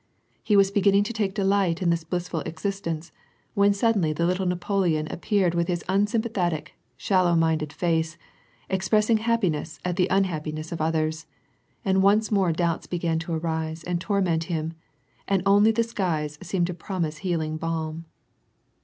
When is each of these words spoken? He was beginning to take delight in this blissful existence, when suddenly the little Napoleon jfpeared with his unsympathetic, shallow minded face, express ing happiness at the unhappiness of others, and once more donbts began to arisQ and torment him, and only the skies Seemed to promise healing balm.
He 0.41 0.55
was 0.55 0.71
beginning 0.71 1.03
to 1.03 1.13
take 1.13 1.35
delight 1.35 1.79
in 1.79 1.91
this 1.91 2.03
blissful 2.03 2.39
existence, 2.39 3.11
when 3.53 3.71
suddenly 3.71 4.11
the 4.13 4.25
little 4.25 4.47
Napoleon 4.47 5.05
jfpeared 5.07 5.53
with 5.53 5.67
his 5.67 5.85
unsympathetic, 5.87 6.73
shallow 6.97 7.35
minded 7.35 7.71
face, 7.71 8.17
express 8.67 9.11
ing 9.11 9.17
happiness 9.17 9.79
at 9.85 9.97
the 9.97 10.07
unhappiness 10.09 10.71
of 10.71 10.81
others, 10.81 11.27
and 11.85 12.01
once 12.01 12.31
more 12.31 12.51
donbts 12.51 12.87
began 12.89 13.19
to 13.19 13.31
arisQ 13.39 13.83
and 13.85 14.01
torment 14.01 14.45
him, 14.45 14.73
and 15.27 15.43
only 15.45 15.71
the 15.71 15.83
skies 15.83 16.39
Seemed 16.41 16.65
to 16.65 16.73
promise 16.73 17.17
healing 17.19 17.57
balm. 17.57 18.05